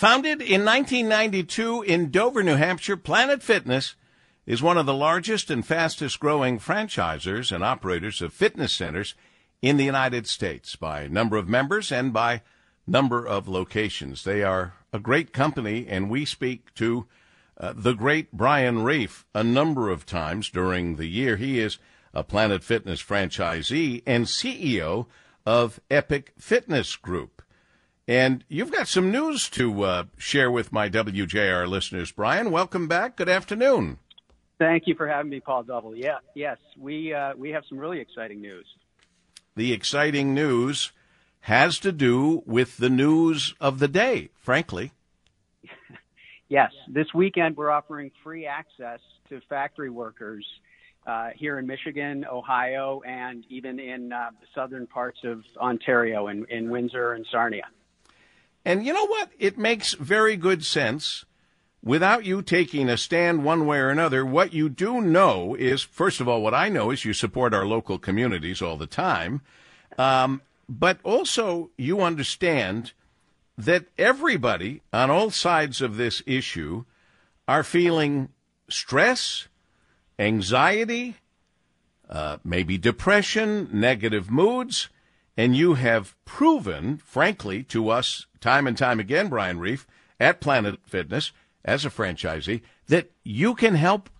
Founded 0.00 0.40
in 0.40 0.64
1992 0.64 1.82
in 1.82 2.10
Dover, 2.10 2.42
New 2.42 2.56
Hampshire, 2.56 2.96
Planet 2.96 3.42
Fitness 3.42 3.96
is 4.46 4.62
one 4.62 4.78
of 4.78 4.86
the 4.86 4.94
largest 4.94 5.50
and 5.50 5.62
fastest 5.62 6.18
growing 6.18 6.58
franchisers 6.58 7.52
and 7.52 7.62
operators 7.62 8.22
of 8.22 8.32
fitness 8.32 8.72
centers 8.72 9.14
in 9.60 9.76
the 9.76 9.84
United 9.84 10.26
States 10.26 10.74
by 10.74 11.06
number 11.06 11.36
of 11.36 11.50
members 11.50 11.92
and 11.92 12.14
by 12.14 12.40
number 12.86 13.26
of 13.26 13.46
locations. 13.46 14.24
They 14.24 14.42
are 14.42 14.72
a 14.90 14.98
great 14.98 15.34
company, 15.34 15.86
and 15.86 16.08
we 16.08 16.24
speak 16.24 16.72
to 16.76 17.06
uh, 17.58 17.74
the 17.76 17.92
great 17.92 18.32
Bryan 18.32 18.82
Rief 18.82 19.26
a 19.34 19.44
number 19.44 19.90
of 19.90 20.06
times 20.06 20.48
during 20.48 20.96
the 20.96 21.08
year. 21.08 21.36
He 21.36 21.60
is 21.60 21.76
a 22.14 22.24
Planet 22.24 22.64
Fitness 22.64 23.02
franchisee 23.02 24.02
and 24.06 24.24
CEO 24.24 25.08
of 25.44 25.78
Epic 25.90 26.32
Fitness 26.38 26.96
Group. 26.96 27.39
And 28.10 28.42
you've 28.48 28.72
got 28.72 28.88
some 28.88 29.12
news 29.12 29.48
to 29.50 29.84
uh, 29.84 30.04
share 30.18 30.50
with 30.50 30.72
my 30.72 30.88
WJR 30.88 31.68
listeners, 31.68 32.10
Bryan. 32.10 32.50
Welcome 32.50 32.88
back. 32.88 33.14
Good 33.14 33.28
afternoon. 33.28 33.98
Thank 34.58 34.88
you 34.88 34.96
for 34.96 35.06
having 35.06 35.30
me, 35.30 35.38
Paul 35.38 35.62
Double. 35.62 35.94
Yeah, 35.94 36.18
yes, 36.34 36.58
we 36.76 37.14
uh, 37.14 37.34
we 37.36 37.50
have 37.50 37.62
some 37.68 37.78
really 37.78 38.00
exciting 38.00 38.40
news. 38.40 38.66
The 39.54 39.72
exciting 39.72 40.34
news 40.34 40.90
has 41.42 41.78
to 41.78 41.92
do 41.92 42.42
with 42.46 42.78
the 42.78 42.90
news 42.90 43.54
of 43.60 43.78
the 43.78 43.86
day, 43.86 44.30
frankly. 44.40 44.90
yes, 46.48 46.72
this 46.88 47.14
weekend 47.14 47.56
we're 47.56 47.70
offering 47.70 48.10
free 48.24 48.44
access 48.44 48.98
to 49.28 49.40
factory 49.48 49.88
workers 49.88 50.44
uh, 51.06 51.28
here 51.36 51.60
in 51.60 51.66
Michigan, 51.68 52.26
Ohio, 52.28 53.02
and 53.06 53.44
even 53.50 53.78
in 53.78 54.12
uh, 54.12 54.30
southern 54.52 54.88
parts 54.88 55.20
of 55.22 55.44
Ontario, 55.58 56.26
in, 56.26 56.44
in 56.50 56.70
Windsor 56.70 57.12
and 57.12 57.24
Sarnia. 57.30 57.68
And 58.64 58.84
you 58.84 58.92
know 58.92 59.06
what? 59.06 59.30
It 59.38 59.58
makes 59.58 59.94
very 59.94 60.36
good 60.36 60.64
sense. 60.64 61.24
Without 61.82 62.26
you 62.26 62.42
taking 62.42 62.90
a 62.90 62.98
stand 62.98 63.42
one 63.42 63.66
way 63.66 63.78
or 63.78 63.88
another, 63.88 64.24
what 64.24 64.52
you 64.52 64.68
do 64.68 65.00
know 65.00 65.54
is, 65.54 65.82
first 65.82 66.20
of 66.20 66.28
all, 66.28 66.42
what 66.42 66.52
I 66.52 66.68
know 66.68 66.90
is 66.90 67.06
you 67.06 67.14
support 67.14 67.54
our 67.54 67.64
local 67.64 67.98
communities 67.98 68.60
all 68.60 68.76
the 68.76 68.86
time. 68.86 69.40
Um, 69.96 70.42
but 70.68 70.98
also, 71.02 71.70
you 71.78 72.02
understand 72.02 72.92
that 73.56 73.86
everybody 73.96 74.82
on 74.92 75.10
all 75.10 75.30
sides 75.30 75.80
of 75.80 75.96
this 75.96 76.22
issue 76.26 76.84
are 77.48 77.64
feeling 77.64 78.28
stress, 78.68 79.48
anxiety, 80.18 81.16
uh, 82.08 82.38
maybe 82.44 82.76
depression, 82.76 83.68
negative 83.72 84.30
moods, 84.30 84.88
and 85.36 85.56
you 85.56 85.74
have 85.74 86.16
proven, 86.24 86.98
frankly, 86.98 87.62
to 87.64 87.88
us 87.88 88.26
time 88.40 88.66
and 88.66 88.76
time 88.76 89.00
again, 89.00 89.28
Bryan 89.28 89.58
Rief, 89.58 89.86
at 90.18 90.40
Planet 90.40 90.80
Fitness 90.86 91.32
as 91.64 91.84
a 91.84 91.90
franchisee, 91.90 92.62
that 92.88 93.10
you 93.24 93.54
can 93.54 93.74
help 93.74 94.10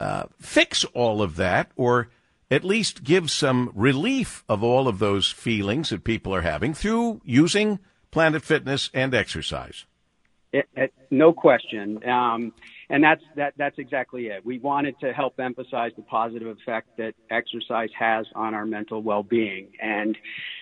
uh, 0.00 0.24
fix 0.40 0.84
all 0.86 1.22
of 1.22 1.36
that 1.36 1.70
or 1.76 2.08
at 2.50 2.64
least 2.64 3.04
give 3.04 3.30
some 3.30 3.72
relief 3.74 4.44
of 4.48 4.62
all 4.62 4.86
of 4.86 4.98
those 4.98 5.30
feelings 5.30 5.90
that 5.90 6.04
people 6.04 6.34
are 6.34 6.42
having 6.42 6.74
through 6.74 7.20
using 7.24 7.78
Planet 8.10 8.42
Fitness 8.42 8.90
and 8.94 9.14
exercise. 9.14 9.86
It, 10.54 10.68
it, 10.76 10.94
no 11.10 11.32
question. 11.32 11.98
Um, 12.08 12.52
and 12.88 13.02
that's 13.02 13.22
that 13.34 13.54
that's 13.56 13.76
exactly 13.78 14.28
it. 14.28 14.46
We 14.46 14.60
wanted 14.60 14.94
to 15.00 15.12
help 15.12 15.40
emphasize 15.40 15.90
the 15.96 16.02
positive 16.02 16.46
effect 16.46 16.86
that 16.96 17.14
exercise 17.28 17.88
has 17.98 18.24
on 18.36 18.54
our 18.54 18.64
mental 18.64 19.02
well-being. 19.02 19.72
And 19.82 20.16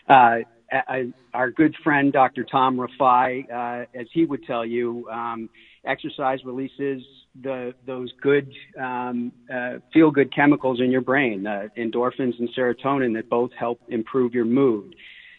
uh, 0.09 0.37
I, 0.73 1.13
our 1.35 1.51
good 1.51 1.75
friend 1.85 2.11
Dr. 2.11 2.43
Tom 2.45 2.79
Rifai, 2.79 3.45
uh, 3.53 3.85
as 3.95 4.07
he 4.15 4.25
would 4.25 4.45
tell 4.45 4.65
you, 4.65 5.07
um, 5.11 5.51
exercise 5.85 6.39
releases 6.43 7.03
the 7.43 7.75
those 7.87 8.11
good 8.23 8.51
um, 8.81 9.31
uh, 9.55 9.75
feel 9.93 10.11
good 10.11 10.35
chemicals 10.35 10.81
in 10.81 10.91
your 10.91 11.03
brain, 11.03 11.43
endorphins 11.77 12.39
and 12.39 12.49
serotonin 12.57 13.13
that 13.15 13.29
both 13.29 13.51
help 13.59 13.79
improve 13.89 14.33
your 14.33 14.47
mood. 14.47 14.95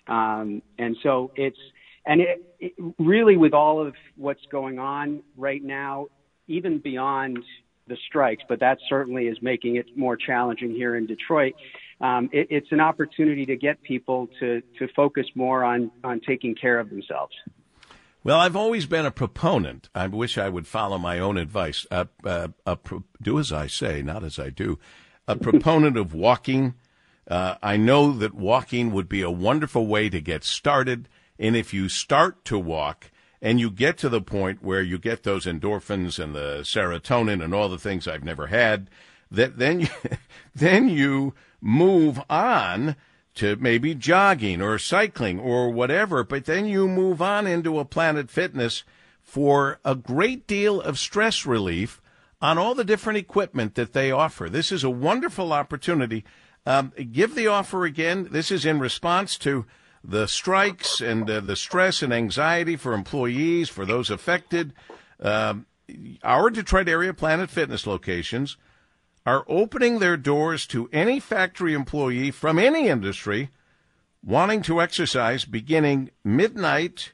Um, 0.07 0.61
and 0.77 0.95
so 1.01 1.31
it's 1.35 1.57
and 2.05 2.21
it, 2.21 2.43
it 2.59 2.73
really 2.99 3.37
with 3.37 3.53
all 3.53 3.85
of 3.85 3.93
what's 4.15 4.45
going 4.51 4.79
on 4.79 5.23
right 5.37 5.63
now, 5.63 6.07
even 6.47 6.79
beyond 6.79 7.39
the 7.87 7.97
strikes, 8.07 8.43
but 8.47 8.59
that 8.59 8.77
certainly 8.87 9.27
is 9.27 9.37
making 9.41 9.75
it 9.75 9.85
more 9.95 10.15
challenging 10.15 10.71
here 10.71 10.95
in 10.95 11.05
Detroit. 11.05 11.53
Um, 11.99 12.29
it, 12.31 12.47
it's 12.49 12.71
an 12.71 12.79
opportunity 12.79 13.45
to 13.45 13.55
get 13.55 13.81
people 13.83 14.29
to 14.39 14.61
to 14.79 14.87
focus 14.95 15.25
more 15.35 15.63
on 15.63 15.91
on 16.03 16.21
taking 16.21 16.55
care 16.55 16.79
of 16.79 16.89
themselves. 16.89 17.33
Well, 18.23 18.39
I've 18.39 18.55
always 18.55 18.85
been 18.85 19.05
a 19.05 19.11
proponent. 19.11 19.89
I 19.93 20.07
wish 20.07 20.37
I 20.37 20.47
would 20.47 20.65
follow 20.65 20.97
my 20.97 21.19
own 21.19 21.37
advice. 21.37 21.85
Uh, 21.91 22.05
uh, 22.23 22.75
pro- 22.75 23.03
do 23.21 23.37
as 23.37 23.51
I 23.51 23.67
say, 23.67 24.01
not 24.01 24.23
as 24.23 24.39
I 24.39 24.49
do. 24.49 24.79
A 25.27 25.35
proponent 25.35 25.97
of 25.97 26.13
walking. 26.13 26.75
Uh, 27.27 27.55
I 27.61 27.75
know 27.75 28.13
that 28.13 28.33
walking 28.33 28.91
would 28.91 29.09
be 29.09 29.21
a 29.21 29.31
wonderful 29.31 29.87
way 29.87 30.09
to 30.09 30.21
get 30.21 30.45
started. 30.45 31.09
And 31.39 31.55
if 31.55 31.73
you 31.73 31.89
start 31.89 32.45
to 32.45 32.59
walk, 32.59 33.11
and 33.43 33.59
you 33.59 33.69
get 33.69 33.97
to 33.97 34.07
the 34.07 34.21
point 34.21 34.63
where 34.63 34.81
you 34.81 34.97
get 34.97 35.23
those 35.23 35.45
endorphins 35.45 36.17
and 36.17 36.33
the 36.33 36.61
serotonin 36.61 37.43
and 37.43 37.53
all 37.53 37.67
the 37.67 37.77
things 37.77 38.07
I've 38.07 38.23
never 38.23 38.47
had, 38.47 38.89
that 39.29 39.57
then 39.57 39.81
you, 39.81 39.87
then 40.55 40.87
you 40.87 41.33
move 41.59 42.21
on 42.29 42.95
to 43.35 43.57
maybe 43.57 43.95
jogging 43.95 44.61
or 44.61 44.79
cycling 44.79 45.39
or 45.39 45.69
whatever, 45.69 46.23
but 46.23 46.45
then 46.45 46.65
you 46.65 46.87
move 46.87 47.21
on 47.21 47.45
into 47.45 47.79
a 47.79 47.85
Planet 47.85 48.29
Fitness 48.29 48.85
for 49.21 49.79
a 49.83 49.93
great 49.93 50.47
deal 50.47 50.79
of 50.79 50.97
stress 50.97 51.45
relief 51.45 52.01
on 52.41 52.57
all 52.57 52.73
the 52.73 52.85
different 52.85 53.17
equipment 53.17 53.75
that 53.75 53.91
they 53.91 54.09
offer. 54.09 54.47
This 54.47 54.71
is 54.71 54.85
a 54.85 54.89
wonderful 54.89 55.51
opportunity. 55.51 56.23
Um, 56.65 56.93
give 57.11 57.35
the 57.35 57.47
offer 57.47 57.83
again. 57.83 58.29
This 58.31 58.51
is 58.51 58.65
in 58.65 58.79
response 58.79 59.37
to 59.39 59.65
the 60.03 60.27
strikes 60.27 60.99
and 61.01 61.29
uh, 61.29 61.39
the 61.39 61.55
stress 61.55 62.01
and 62.01 62.13
anxiety 62.13 62.75
for 62.75 62.93
employees, 62.93 63.69
for 63.69 63.85
those 63.85 64.09
affected. 64.09 64.73
Um, 65.19 65.65
our 66.23 66.49
Detroit 66.49 66.89
area 66.89 67.13
Planet 67.13 67.49
Fitness 67.49 67.87
locations 67.87 68.57
are 69.25 69.45
opening 69.47 69.99
their 69.99 70.17
doors 70.17 70.65
to 70.67 70.89
any 70.91 71.19
factory 71.19 71.73
employee 71.73 72.31
from 72.31 72.59
any 72.59 72.89
industry 72.89 73.49
wanting 74.23 74.61
to 74.63 74.81
exercise 74.81 75.45
beginning 75.45 76.09
midnight 76.23 77.11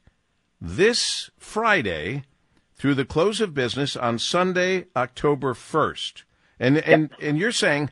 this 0.61 1.29
Friday 1.37 2.23
through 2.75 2.95
the 2.95 3.05
close 3.05 3.41
of 3.41 3.53
business 3.53 3.95
on 3.95 4.19
Sunday, 4.19 4.85
October 4.95 5.53
1st. 5.53 6.23
And 6.59 6.77
and 6.79 7.09
and 7.21 7.37
you're 7.37 7.51
saying 7.51 7.89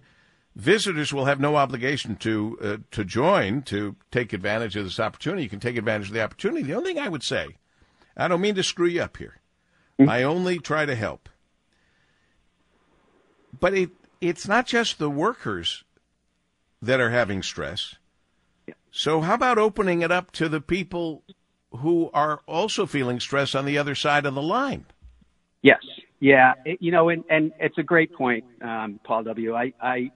visitors 0.57 1.13
will 1.13 1.25
have 1.25 1.39
no 1.39 1.55
obligation 1.55 2.15
to 2.15 2.57
uh, 2.61 2.77
to 2.91 3.05
join 3.05 3.61
to 3.61 3.95
take 4.11 4.33
advantage 4.33 4.75
of 4.75 4.83
this 4.83 4.99
opportunity. 4.99 5.43
You 5.43 5.49
can 5.49 5.59
take 5.59 5.77
advantage 5.77 6.07
of 6.07 6.13
the 6.15 6.23
opportunity. 6.23 6.63
The 6.63 6.73
only 6.73 6.93
thing 6.93 7.03
I 7.03 7.09
would 7.09 7.23
say, 7.23 7.57
I 8.17 8.27
don't 8.27 8.41
mean 8.41 8.55
to 8.55 8.63
screw 8.63 8.87
you 8.87 9.01
up 9.01 9.17
here. 9.17 9.39
Mm-hmm. 9.99 10.09
I 10.09 10.23
only 10.23 10.57
try 10.57 10.85
to 10.85 10.95
help. 10.95 11.29
But 13.57 13.75
it 13.75 13.91
it's 14.19 14.47
not 14.47 14.65
just 14.65 14.97
the 14.97 15.11
workers 15.11 15.83
that 16.81 16.99
are 16.99 17.11
having 17.11 17.43
stress. 17.43 17.95
So 18.89 19.21
how 19.21 19.35
about 19.35 19.59
opening 19.59 20.01
it 20.01 20.11
up 20.11 20.31
to 20.33 20.49
the 20.49 20.59
people 20.59 21.21
who 21.71 22.09
are 22.13 22.41
also 22.47 22.87
feeling 22.87 23.19
stress 23.19 23.53
on 23.53 23.65
the 23.65 23.77
other 23.77 23.93
side 23.93 24.25
of 24.25 24.33
the 24.33 24.41
line? 24.41 24.85
Yes. 25.61 25.77
Yeah. 26.19 26.53
It, 26.65 26.81
you 26.81 26.91
know, 26.91 27.09
and, 27.09 27.23
and 27.29 27.51
it's 27.59 27.77
a 27.77 27.83
great 27.83 28.11
point, 28.13 28.45
um, 28.61 28.99
Paul 29.03 29.23
W. 29.23 29.55
I, 29.55 29.73
I, 29.79 30.09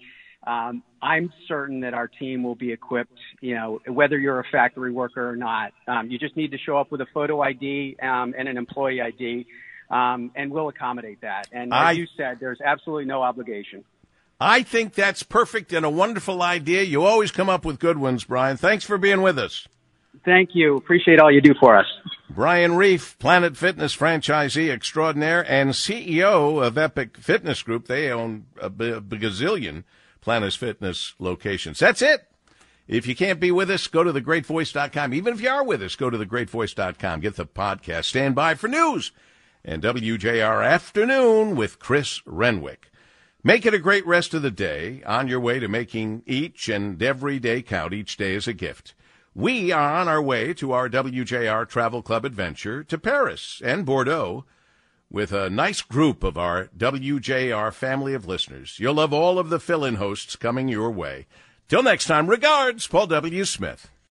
um, 0.46 0.84
I'm 1.02 1.31
certain 1.47 1.81
that 1.81 1.94
our 1.94 2.07
team 2.07 2.44
will 2.44 2.56
be 2.56 2.72
equipped, 2.72 3.18
you 3.41 3.56
know, 3.56 3.79
whether 3.88 4.18
you're 4.18 4.40
a 4.40 4.46
factory 4.52 4.91
worker 4.91 5.29
or 5.29 5.35
not. 5.35 5.72
Um, 5.88 6.09
you 6.09 6.18
just 6.18 6.35
need 6.35 6.52
to 6.52 6.57
show 6.57 6.78
up 6.78 6.91
with 6.91 7.02
a 7.02 7.07
photo 7.13 7.41
ID 7.41 7.97
um, 8.02 8.34
and 8.38 8.47
an 8.47 8.57
employee 8.57 9.02
ID, 9.02 9.46
um, 9.90 10.32
and 10.35 10.52
we'll 10.52 10.70
accommodate 10.70 11.22
that. 11.22 11.47
And 11.52 11.73
as 11.73 11.97
you 11.97 12.08
said, 12.17 12.38
there's 12.40 12.59
absolutely 12.61 13.05
no 13.05 13.22
obligation. 13.22 13.84
I 14.40 14.64
think 14.64 14.96
that's 14.96 15.22
perfect 15.22 15.72
and 15.72 15.85
a 15.85 15.90
wonderful 15.90 16.41
idea. 16.41 16.82
You 16.82 17.03
always 17.03 17.29
come 17.29 17.47
up 17.47 17.64
with 17.64 17.79
good 17.79 17.99
ones, 17.99 18.23
Bryan. 18.23 18.58
Thanks 18.58 18.84
for 18.84 18.97
being 18.97 19.22
with 19.22 19.37
us. 19.37 19.67
Thank 20.26 20.49
you. 20.53 20.78
Appreciate 20.78 21.20
all 21.20 21.32
you 21.32 21.41
do 21.41 21.53
for 21.59 21.78
us. 21.78 21.85
Bryan 22.29 22.76
Rief, 22.76 23.17
Planet 23.20 23.55
Fitness 23.55 23.96
franchisee 23.96 24.72
extraordinaire 24.72 25.46
and 25.49 25.72
CEO 25.72 26.66
of 26.66 26.78
Epic 26.78 27.17
Fitness 27.17 27.61
Group. 27.61 27.85
They 27.87 28.09
own 28.09 28.46
a, 28.59 28.70
gazillion 28.70 29.84
Planet 30.22 30.53
Fitness 30.53 31.14
locations. 31.20 31.79
That's 31.79 32.02
it. 32.02 32.28
If 32.88 33.08
you 33.08 33.16
can't 33.16 33.40
be 33.40 33.52
with 33.52 33.70
us, 33.70 33.88
go 33.88 34.03
to 34.03 34.14
thegreatvoice.com. 34.14 35.14
Even 35.14 35.34
if 35.34 35.41
you 35.41 35.50
are 35.50 35.64
with 35.64 35.82
us, 35.82 35.96
go 35.96 36.09
to 36.09 36.18
thegreatvoice.com. 36.18 37.20
Get 37.22 37.35
the 37.35 37.46
podcast. 37.46 38.06
Stand 38.06 38.35
by 38.35 38.56
for 38.56 38.68
news 38.68 39.12
and 39.64 39.82
WJR 39.82 40.66
Afternoon 40.66 41.56
with 41.56 41.79
Chris 41.79 42.22
Renwick. 42.26 42.91
Make 43.44 43.66
it 43.66 43.73
a 43.73 43.79
great 43.79 44.06
rest 44.06 44.34
of 44.34 44.41
the 44.41 44.52
day 44.52 45.02
on 45.06 45.28
your 45.28 45.40
way 45.40 45.59
to 45.59 45.68
making 45.68 46.23
each 46.26 46.70
and 46.70 47.02
every 47.02 47.40
day 47.40 47.62
count. 47.62 47.94
Each 47.94 48.18
day 48.18 48.34
is 48.34 48.47
a 48.47 48.53
gift. 48.53 48.94
We 49.34 49.72
are 49.72 49.94
on 49.94 50.08
our 50.08 50.22
way 50.22 50.53
to 50.56 50.73
our 50.73 50.90
WJR 50.90 51.68
Travel 51.68 52.02
Club 52.02 52.26
adventure 52.26 52.84
to 52.84 52.97
Paris 52.97 53.62
and 53.64 53.85
Bordeaux 53.85 54.46
with 55.11 55.34
a 55.34 55.49
nice 55.49 55.81
group 55.81 56.23
of 56.23 56.37
our 56.37 56.69
WJR 56.78 57.73
family 57.73 58.13
of 58.13 58.28
listeners. 58.28 58.78
You'll 58.79 58.93
love 58.93 59.11
all 59.11 59.37
of 59.37 59.49
the 59.49 59.59
fill 59.59 59.84
in 59.84 59.96
hosts 59.96 60.37
coming 60.37 60.69
your 60.69 60.90
way. 60.90 61.28
Till 61.67 61.84
next 61.84 62.05
time, 62.05 62.28
regards, 62.28 62.87
Paul 62.87 63.08
W. 63.08 63.46
Smith. 63.46 63.91